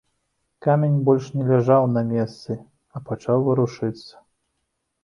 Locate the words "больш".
1.09-1.27